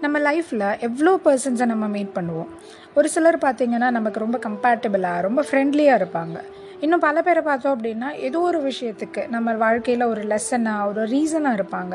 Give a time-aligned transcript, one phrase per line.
[0.00, 2.50] நம்ம லைஃப்பில் எவ்வளோ பர்சன்ஸை நம்ம மீட் பண்ணுவோம்?
[2.94, 6.36] ஒரு சிலர் பார்த்திங்கன்னா நமக்கு ரொம்ப கம்பேட்டபிளாக ரொம்ப ஃப்ரெண்ட்லியாக இருப்பாங்க.
[6.84, 11.94] இன்னும் பல பேரை பார்த்தோம் அப்படின்னா ஏதோ ஒரு விஷயத்துக்கு நம்ம வாழ்க்கையில் ஒரு லெசனாக ஒரு ரீசனாக இருப்பாங்க.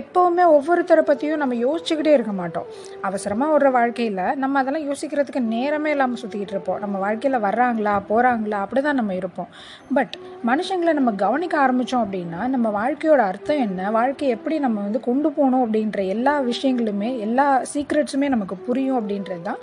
[0.00, 2.68] எப்போவுமே ஒவ்வொருத்தரை பற்றியும் நம்ம யோசிச்சுக்கிட்டே இருக்க மாட்டோம்.
[3.08, 6.80] அவசரமாக ஒரு வாழ்க்கையில் நம்ம அதெல்லாம் யோசிக்கிறதுக்கு நேரமே இல்லாமல் சுற்றிக்கிட்டு இருப்போம்.
[6.84, 9.50] நம்ம வாழ்க்கையில் வர்றாங்களா போகிறாங்களா அப்படி தான் நம்ம இருப்போம்.
[9.98, 10.14] பட்
[10.50, 15.64] மனுஷங்களை நம்ம கவனிக்க ஆரம்பித்தோம் அப்படின்னா நம்ம வாழ்க்கையோட அர்த்தம் என்ன வாழ்க்கையை எப்படி நம்ம வந்து கொண்டு போகணும்
[15.64, 19.60] அப்படின்ற எல்லா விஷயங்களுமே எல்லா சீக்ரெட்ஸுமே நமக்கு புரியும் அப்படின்றது தான்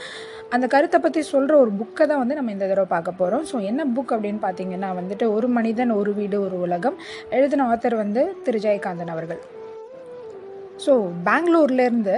[0.56, 3.82] அந்த கருத்தை பற்றி சொல்கிற ஒரு புக்கை தான் வந்து நம்ம இந்த தடவை பார்க்க போகிறோம் ஸோ என்ன
[3.96, 6.98] புக் அப்படின்னு பார்த்தீங்கன்னா வந்துட்டு ஒரு மனிதன் ஒரு வீடு ஒரு உலகம்.
[7.30, 9.42] எழுதின ஆத்தர் வந்து திரு ஜெயகாந்தன் அவர்கள்.
[10.86, 10.94] ஸோ
[11.30, 12.18] பெங்களூர்லேருந்து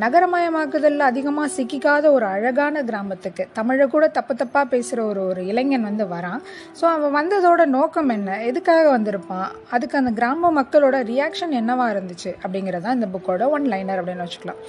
[0.00, 6.04] நகரமயமாக்குதலில் அதிகமாக சிக்கிக்காத ஒரு அழகான கிராமத்துக்கு தமிழை கூட தப்பு தப்பாக பேசுகிற ஒரு ஒரு இளைஞன் வந்து
[6.12, 6.40] வரான்.
[6.78, 8.30] ஸோ அவன் வந்ததோட நோக்கம் என்ன?
[8.48, 9.46] எதுக்காக வந்திருப்பான்?
[9.74, 12.32] அதுக்கு அந்த கிராம மக்களோட ரியாக்ஷன் என்னவாக இருந்துச்சு?
[12.42, 14.60] அப்படிங்கிறது தான் இந்த புக்கோட ஒன் லைனர் அப்படின்னு வச்சுக்கலாம்.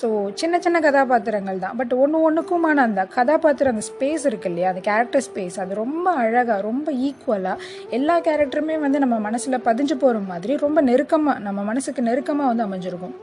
[0.00, 0.08] ஸோ
[0.42, 1.74] சின்ன சின்ன கதாபாத்திரங்கள் தான்.
[1.80, 4.68] பட் ஒன்று ஒன்றுக்குமான அந்த கதாபாத்திரம் அந்த ஸ்பேஸ் இருக்கு இல்லையா?
[4.74, 7.58] அந்த கேரக்டர் ஸ்பேஸ் அது ரொம்ப அழகாக ரொம்ப ஈக்குவலாக
[7.98, 13.16] எல்லா கேரக்டருமே வந்து நம்ம மனசில் பதிஞ்சு போகிற மாதிரி ரொம்ப நெருக்கமாக நம்ம மனசுக்கு நெருக்கமாக வந்து அமைஞ்சிருக்கும்.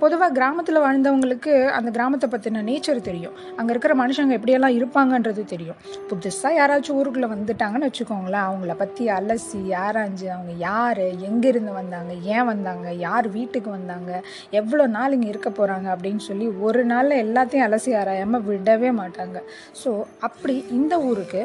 [0.00, 3.36] பொதுவாக கிராமத்தில் வாழ்ந்தவங்களுக்கு அந்த கிராமத்தை பற்றின நேச்சர் தெரியும்.
[3.56, 5.78] அங்கே இருக்கிற மனுஷங்க எப்படியெல்லாம் இருப்பாங்கன்றது தெரியும்.
[6.10, 12.86] புதுசாக யாராச்சும் ஊருக்குள்ளே வந்துட்டாங்கன்னு வச்சுக்கோங்களேன் அவங்கள பற்றி அலசி ஆராய்ஞ்சு அவங்க யார் எங்கேருந்து வந்தாங்க ஏன் வந்தாங்க
[13.06, 14.22] யார் வீட்டுக்கு வந்தாங்க
[14.60, 19.40] எவ்வளோ நாள் இங்கே இருக்க போகிறாங்க அப்படின்னு சொல்லி ஒரு நாளில் எல்லாத்தையும் அலசி ஆராயாமல் விடவே மாட்டாங்க.
[19.82, 19.92] ஸோ
[20.28, 21.44] அப்படி இந்த ஊருக்கு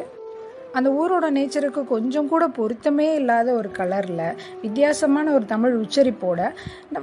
[0.78, 4.24] அந்த ஊரோட நேச்சருக்கு கொஞ்சம் கூட பொருத்தமே இல்லாத ஒரு கலரில்
[4.64, 6.40] வித்தியாசமான ஒரு தமிழ் உச்சரிப்போட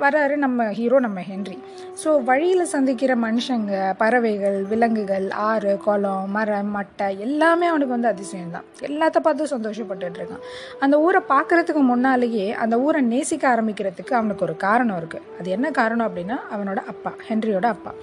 [0.03, 1.57] வராரு நம்ம ஹீரோ நம்ம ஹென்றி.
[2.01, 8.65] ஸோ வழியில் சந்திக்கிற மனுஷங்க பறவைகள் விலங்குகள் ஆறு குளம் மரம் மட்டை எல்லாமே அவனுக்கு வந்து அதிசயம் தான்.
[8.89, 10.43] எல்லாத்த பார்த்து சந்தோஷப்பட்டுட்டு இருக்கான்.
[10.85, 16.07] அந்த ஊரை பார்க்குறதுக்கு முன்னாலேயே அந்த ஊரை நேசிக்க ஆரம்பிக்கிறதுக்கு அவனுக்கு ஒரு காரணம் இருக்குது அது என்ன காரணம்
[16.09, 17.93] அப்படின்னா அவனோட அப்பா ஹென்ரியோட அப்பா.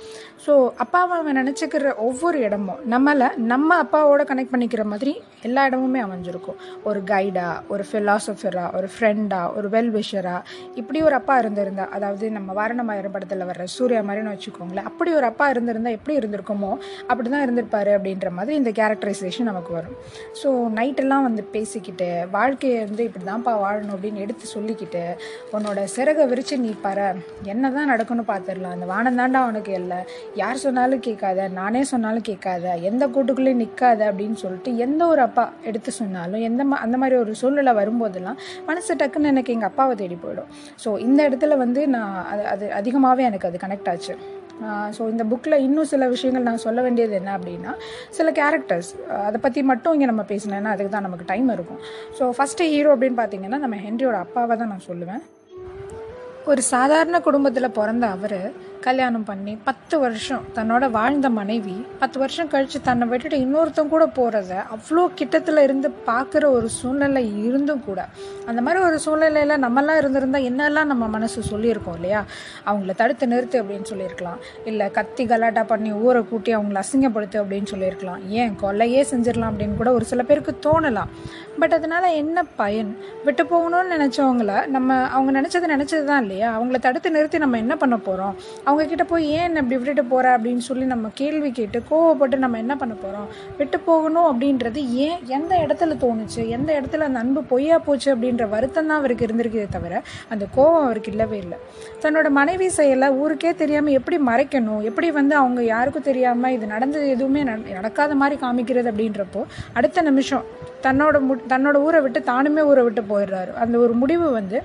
[0.46, 0.52] ஸோ
[0.84, 5.12] அப்பாவை அவன் நினச்சிக்கிற ஒவ்வொரு இடமும் நம்மளை நம்ம அப்பாவோட கனெக்ட் பண்ணிக்கிற மாதிரி
[5.48, 6.60] எல்லா எல்லா இடமுமே அமைஞ்சிருக்கும்.
[6.88, 10.36] ஒரு கைடா ஒரு ஃபிலாசபரா ஒரு ஃப்ரெண்டா ஒரு வெல்விஷரா
[10.80, 15.46] இப்படி ஒரு அப்பா இருந்திருந்தா அதாவது நம்ம வாரணமாயிரம் படத்தில் வர்ற சூர்யா மாதிரின்னு வச்சுக்கோங்களேன் அப்படி ஒரு அப்பா
[15.54, 16.70] இருந்திருந்தா எப்படி இருந்திருக்குமோ
[17.10, 19.94] அப்படி தான் இருந்திருப்பாரு அப்படின்ற மாதிரி இந்த கேரக்டரைசேஷன் நமக்கு வரும்.
[20.40, 20.48] ஸோ
[20.78, 25.04] நைட்டெல்லாம் வந்து பேசிக்கிட்டு வாழ்க்கையை வந்து இப்படி தான்ப்பா வாழணும் அப்படின்னு எடுத்து சொல்லிக்கிட்டு
[25.56, 27.08] உன்னோட சிறகை விரிச்சு நீ பாரு
[27.52, 30.00] என்ன தான் நடக்கும்னு பார்த்துடலாம் அந்த வானம் தாண்டா அவனுக்கு இல்லை.
[30.42, 35.90] யார் சொன்னாலும் கேட்காத நானே சொன்னாலும் கேட்காத எந்த கூட்டுக்குள்ளேயும் நிற்காத அப்படின்னு சொல்லிட்டு எந்த ஒரு அப்பா எடுத்து
[36.00, 38.38] சொன்னாலும் எந்த மா அந்த மாதிரி ஒரு சூழ்நிலை வரும்போதெல்லாம்
[38.68, 40.50] மனசு டக்குன்னு எனக்கு எங்கள் அப்பாவை தேடி போயிடும்.
[40.84, 44.16] ஸோ இந்த இடத்துல வந்து நான் அது அது அதிகமாகவே எனக்கு அது கனெக்ட் ஆச்சு.
[44.96, 47.72] ஸோ இந்த புக்கில் இன்னும் சில விஷயங்கள் நான் சொல்ல வேண்டியது என்ன அப்படின்னா
[48.18, 48.90] சில கேரக்டர்ஸ்
[49.28, 51.80] அதை பற்றி மட்டும் இங்கே நம்ம பேசினேன்னா அதுக்கு தான் நமக்கு டைம் இருக்கும்.
[52.18, 55.24] ஸோ ஃபஸ்ட்டு ஹீரோ அப்படின்னு பார்த்தீங்கன்னா நம்ம ஹென்ரியோட அப்பாவை தான் நான் சொல்லுவேன்.
[56.52, 58.38] ஒரு சாதாரண குடும்பத்தில் பிறந்த அவர்
[58.86, 64.52] கல்யாணம் பண்ணி பத்து வருஷம் தன்னோட வாழ்ந்த மனைவி பத்து வருஷம் கழித்து தன்னை விட்டுட்டு இன்னொருத்தன் கூட போகிறத
[64.74, 68.00] அவ்வளோ கிட்டத்தில் இருந்து பார்க்குற ஒரு சூழ்நிலை இருந்தும் கூட
[68.46, 72.20] அந்த மாதிரி ஒரு சூழ்நிலையில் நம்மலாம் இருந்திருந்தா என்னெல்லாம் நம்ம மனசு சொல்லியிருக்கோம் இல்லையா?
[72.66, 74.40] அவங்கள தடுத்து நிறுத்து அப்படின்னு சொல்லியிருக்கலாம்.
[74.64, 78.20] இல்லை கத்தி கலாட்டா பண்ணி ஊரை கூட்டி அவங்கள அசிங்கப்படுத்து அப்படின்னு சொல்லியிருக்கலாம்.
[78.40, 81.12] ஏன் கொல்லையே செஞ்சிடலாம் அப்படின்னு கூட ஒரு சில பேருக்கு தோணலாம்.
[81.60, 82.90] பட் அதனால் என்ன பயன்?
[83.24, 86.48] விட்டு போகணும்னு நினச்சவங்கள நம்ம அவங்க நினச்சது நினச்சது தான் இல்லையா?
[86.58, 88.36] அவங்கள தடுத்து நிறுத்தி நம்ம என்ன பண்ண போகிறோம்
[88.74, 92.76] அவங்கக்கிட்ட போய் ஏன் என்ன இப்படி விட்டுட்டு போகிற அப்படின்னு சொல்லி நம்ம கேள்வி கேட்டு கோவப்பட்டு நம்ம என்ன
[92.76, 93.26] பண்ண போகிறோம்
[93.56, 95.18] விட்டு போகணும் அப்படின்றது ஏன்?
[95.28, 96.48] எந்த இடத்துல தோணுச்சு?
[96.48, 101.10] எந்த இடத்துல அந்த அன்பு பொய்யா போச்சு அப்படின்ற வருத்தம் தான் அவருக்கு இருந்திருக்கே தவிர அந்த கோவம் அவருக்கு
[101.10, 101.58] இல்லவே இல்லை.
[102.02, 104.82] தன்னோட மனைவி செயலை ஊருக்கே தெரியாமல் எப்படி மறைக்கணும்?
[104.82, 107.42] எப்படி வந்து அவங்க யாருக்கும் தெரியாமல் இது நடந்தது எதுவுமே
[107.78, 109.42] நடக்காத மாதிரி காமிக்கிறது அப்படின்றப்போ
[109.72, 110.46] அடுத்த நிமிஷம்
[110.86, 113.52] தன்னோட மு தன்னோட ஊரை விட்டு தானுமே ஊரை விட்டு போயிடுறாரு.
[113.64, 114.58] அந்த ஒரு முடிவு வந்து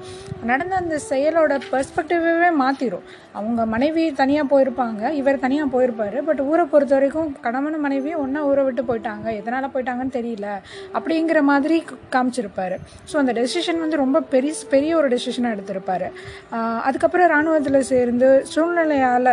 [0.49, 3.05] நடந்த அந்த செயலோட பெர்ஸ்பெக்டிவே மாற்றிடும்
[3.39, 8.63] அவங்க மனைவி தனியாக போயிருப்பாங்க இவர் தனியாக போயிருப்பார் பட் ஊரை பொறுத்த வரைக்கும் கணவன் மனைவி ஒன்றா ஊரை
[8.67, 9.27] விட்டு போயிட்டாங்க.
[9.39, 10.47] எதனால் போயிட்டாங்கன்னு தெரியல.
[10.97, 11.77] அப்படிங்கிற மாதிரி
[12.15, 12.75] காமிச்சிருப்பார்.
[13.11, 16.07] ஸோ அந்த டெசிஷன் வந்து ரொம்ப பெரிய பெரிய ஒரு டெசிஷனாக எடுத்திருப்பாரு.
[16.87, 19.31] அதுக்கப்புறம் இராணுவத்தில் சேர்ந்து சூழ்நிலையால்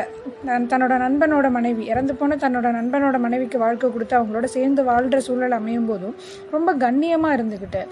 [0.73, 5.89] தன்னோட நண்பனோட மனைவி இறந்து போன தன்னோட நண்பனோட மனைவிக்கு வாழ்க்கை கொடுத்து அவங்களோட சேர்ந்து வாழ்கிற சூழல் அமையும்
[5.91, 6.15] போதும்
[6.55, 7.83] ரொம்ப கண்ணியமாக இருந்துக்கிட்டு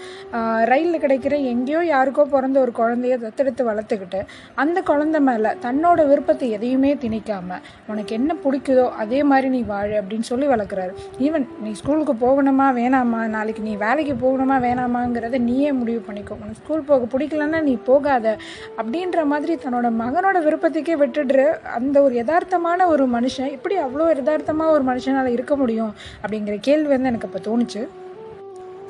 [0.71, 4.21] ரயிலில் கிடைக்கிற எங்கேயோ யாருக்கோ பிறந்த ஒரு குழந்தைய தத்தெடுத்து வளர்த்துக்கிட்டு
[4.63, 10.27] அந்த குழந்தை மேலே தன்னோட விருப்பத்தை எதையுமே திணிக்காமல் உனக்கு என்ன பிடிக்குதோ அதே மாதிரி நீ வாழ அப்படின்னு
[10.31, 10.93] சொல்லி வளர்க்குறாரு.
[11.27, 16.37] ஈவன் நீ ஸ்கூலுக்கு போகணுமா வேணாமா நாளைக்கு நீ வேலைக்கு போகணுமா வேணாமாங்கிறத நீயே முடிவு பண்ணிக்கோ.
[16.41, 18.37] உனக்கு ஸ்கூல் போக பிடிக்கலன்னா நீ போகாத
[18.79, 21.43] அப்படின்ற மாதிரி தன்னோட மகனோட விருப்பத்துக்கே விட்டுடுற
[21.79, 25.93] அந்த ஒரு யதார்த்தமான ஒரு மனுஷன் இப்படி அவ்வளோ யதார்த்தமாக ஒரு மனுஷனால் இருக்க முடியும்
[26.23, 27.83] அப்படிங்கிற கேள்வி வந்து எனக்கு அப்போ தோணுச்சு.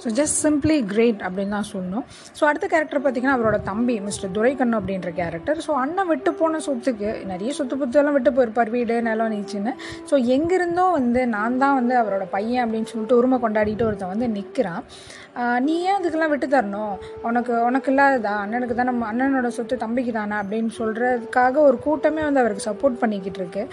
[0.03, 2.05] ஸோ ஜஸ்ட் சிம்பிளி கிரேட் அப்படின்னு தான் சொல்லணும்.
[2.37, 7.11] ஸோ அடுத்த கேரக்டர் பார்த்தீங்கன்னா அவரோட தம்பி மிஸ்டர் துரைக்கண்ணு அப்படின்ற கேரக்டர் ஸோ அண்ணன் விட்டு போன சொத்துக்கு
[7.33, 9.73] நிறைய சொத்து புத்தெல்லாம் விட்டு போயிருப்பார் வீடு நிலம் நீச்சுன்னு.
[10.11, 14.83] ஸோ எங்கேருந்தோ வந்து நான் தான் வந்து அவரோட பையன் அப்படின்னு சொல்லிட்டு உரிமை கொண்டாடிட்டு ஒருத்தன் வந்து நிற்கிறான்
[15.65, 16.93] நீ ஏன் அதுக்கெல்லாம் விட்டு தரணும்?
[17.27, 18.33] உனக்கு உனக்கு இல்லாததா?
[18.43, 23.39] அண்ணனுக்கு தான் நம்ம அண்ணனோட சொத்து தம்பிக்கு தானே அப்படின்னு சொல்கிறதுக்காக ஒரு கூட்டமே வந்து அவருக்கு சப்போர்ட் பண்ணிக்கிட்டு
[23.41, 23.63] இருக்கு.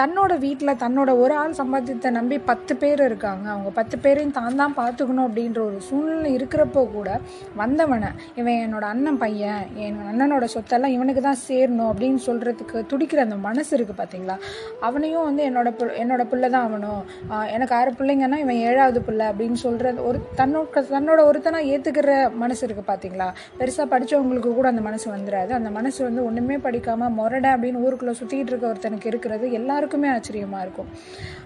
[0.00, 3.46] தன்னோட வீட்டில் தன்னோட ஒரு ஆள் சம்பாத்தியத்தை நம்பி பத்து பேர் இருக்காங்க.
[3.54, 7.08] அவங்க பத்து பேரையும் தான் தான் பார்த்துக்கணும் அப்படின்ற ஒரு சூழ்நிலை இருக்கிறப்போ கூட
[7.54, 13.36] வந்தவனை இவன் என்னோட அண்ணன் பையன் என் அண்ணனோட சொத்தெல்லாம் இவனுக்கு தான் சேரணும் அப்படின்னு சொல்கிறதுக்கு துடிக்கிற அந்த
[13.42, 14.36] மனசு இருக்குது பார்த்தீங்களா
[14.80, 17.02] அவனையும் வந்து என்னோட பு- என்னோட பிள்ளை தான் அவனும்
[17.50, 22.88] எனக்கு ஆறு பிள்ளைங்கன்னா இவன் ஏழாவது பிள்ளை அப்படின்னு சொல்கிற ஒரு தன்னோட தன்னோட ஒருத்தனாக ஏற்றுக்கிற மனசு இருக்குது
[22.88, 28.14] பார்த்தீங்களா பெருசாக படித்தவங்களுக்கு கூட அந்த மனசு வந்துடாது அந்த மனசு வந்து ஒன்றுமே படிக்காமல் மொரடை அப்படின்னு ஊருக்குள்ளே
[28.14, 30.90] சுற்றிக்கிட்டு இருக்க ஒருத்தனுக்கு இருக்கிறது எல்லாருக்குமே ஆச்சரியமாக இருக்கும்.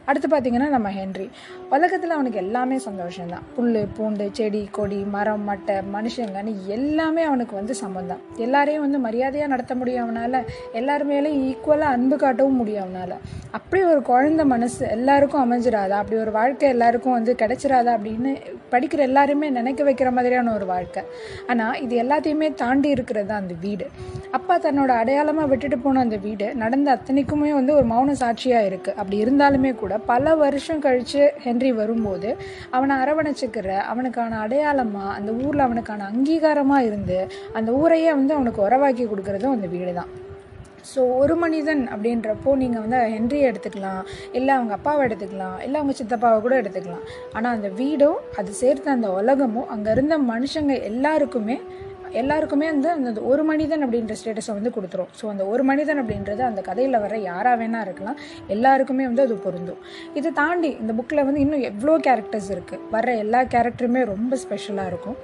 [0.05, 1.25] அடுத்து பார்த்தீங்கன்னா நம்ம ஹென்றி.
[1.71, 8.23] உலகத்தில் அவனுக்கு எல்லாமே சந்தோஷம்தான் புல் பூண்டு செடி கொடி மரம் மட்டை மனுஷங்கன்னு எல்லாமே அவனுக்கு வந்து சம்மந்தம்.
[8.37, 10.47] எல்லாரையும் வந்து மரியாதையாக நடத்த முடியும் அவனால்.
[10.73, 13.17] எல்லாருமேலேயும் ஈக்குவலாக அன்பு காட்டவும் முடியும் அவனால்.
[13.57, 18.33] அப்படி ஒரு குழந்த மனசு எல்லாருக்கும் அமைஞ்சிடாதா அப்படி ஒரு வாழ்க்கை எல்லாருக்கும் வந்து கிடைச்சிடாதா அப்படின்னு
[18.73, 21.03] படிக்கிற எல்லாருமே நினைக்க வைக்கிற மாதிரியான ஒரு வாழ்க்கை.
[21.51, 23.87] ஆனால் இது எல்லாத்தையுமே தாண்டி இருக்கிறது தான் அந்த வீடு.
[24.39, 29.17] அப்பா தன்னோட அடையாளமாக விட்டுட்டு போன அந்த வீடு நடந்த அத்தனைக்குமே வந்து ஒரு மௌன சாட்சியாக இருக்குது அப்படி
[29.25, 32.31] இருந்தாலுமே கூட பல வருஷம் கழித்து ஹென்றி வரும்போது
[32.71, 37.21] அவனை அரவணைச்சிக்கிற அவனுக்கான அடையாளமாக அந்த ஊரில் அவனுக்கான அங்கீகாரமாக இருந்து
[37.53, 40.13] அந்த ஊரையே வந்து அவனுக்கு உறவாக்கி கொடுக்குறதும் அந்த வீடு தான்
[40.93, 44.03] ஸோ ஒரு மனிதன் அப்படின்றப்போ நீங்கள் வந்து ஹென்ரியை எடுத்துக்கலாம்.
[44.39, 45.59] இல்லை அவங்க அப்பாவை எடுத்துக்கலாம்.
[45.67, 47.05] இல்லை அவங்க சித்தப்பாவை கூட எடுத்துக்கலாம்.
[47.37, 48.11] ஆனால் அந்த வீடோ
[48.43, 51.59] அது சேர்த்த அந்த உலகமோ அங்கே இருந்த மனுஷங்க எல்லாருக்குமே
[52.21, 55.11] எல்லாருக்குமே வந்து அந்த ஒரு மனிதன் அப்படின்ற ஸ்டேட்டஸை வந்து கொடுத்துரும்.
[55.19, 58.21] ஸோ அந்த ஒரு மனிதன் அப்படின்றது அந்த கதையில் வர யாராக வேணா இருக்கலாம்.
[58.55, 59.81] எல்லாருக்குமே வந்து அது பொருந்தும்.
[60.19, 65.19] இதை தாண்டி இந்த புக்கில் வந்து இன்னும் எவ்வளோ கேரக்டர்ஸ் இருக்குது வர எல்லா கேரக்டருமே ரொம்ப ஸ்பெஷலாக இருக்கும்.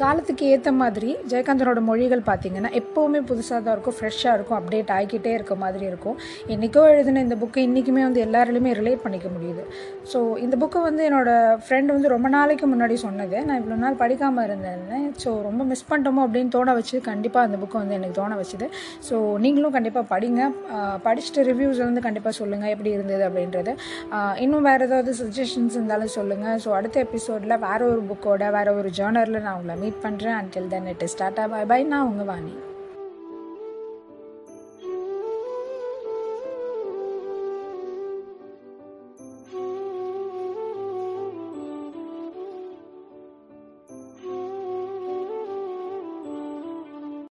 [0.00, 5.54] காலத்துக்கு ஏற்ற மாதிரி ஜெயகாந்தனோட மொழிகள் பார்த்தீங்கன்னா எப்போவுமே புதுசாக தான் இருக்கும் ஃப்ரெஷ்ஷாக இருக்கும் அப்டேட் ஆகிக்கிட்டே இருக்க
[5.62, 6.16] மாதிரி இருக்கும்.
[6.54, 9.64] என்றைக்கோ எழுதின இந்த புக்கை இன்றைக்குமே வந்து எல்லாராலையுமே ரிலேட் பண்ணிக்க முடியுது.
[10.12, 11.30] ஸோ இந்த புக்கை வந்து என்னோட
[11.64, 13.36] ஃப்ரெண்டு வந்து ரொம்ப நாளைக்கு முன்னாடி சொன்னது.
[13.48, 17.78] நான் இவ்வளோ நாள் படிக்காமல் இருந்தேன் ஸோ ரொம்ப மிஸ் பண்ணிட்டோமோ அப்படின்னு தோண வச்சு கண்டிப்பாக அந்த புக்கை
[17.82, 18.68] வந்து எனக்கு தோண வச்சுது.
[19.08, 19.14] ஸோ
[19.46, 20.42] நீங்களும் கண்டிப்பாக படிங்க.
[21.06, 23.74] படிச்சுட்டு ரிவ்யூஸ் வந்து கண்டிப்பாக சொல்லுங்கள் எப்படி இருந்தது அப்படின்றது.
[24.44, 29.42] இன்னும் வேறு ஏதாவது சஜஷன்ஸ் இருந்தாலும் சொல்லுங்கள் ஸோ அடுத்த எபிசோடில் வேறு ஒரு புக்கோட வேறு ஒரு ஜேர்னரில்
[29.46, 32.54] நான் உங்களை மீட் பண்ணுறேன் until then it is tata bye bye நான் உங்கள் வாணி.